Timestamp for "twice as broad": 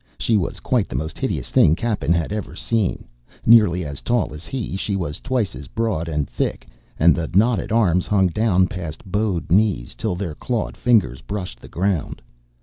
5.19-6.09